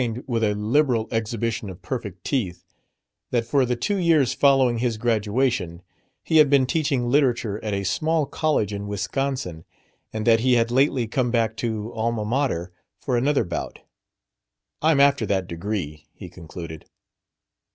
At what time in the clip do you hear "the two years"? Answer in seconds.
3.67-4.33